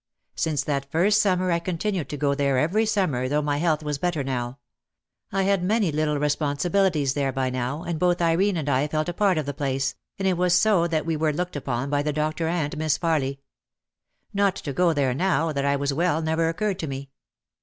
[0.33, 3.99] Since that first summer I continued to go there every summer though my health was
[3.99, 4.57] better now.
[5.31, 9.13] I had many little responsibilities there by now, and both Irene and I felt a
[9.13, 12.13] part of the place, and it was so that we were looked upon by the
[12.13, 13.41] doctor and Miss Farly.
[14.33, 17.11] Not to go there now that I was well never occurred to me.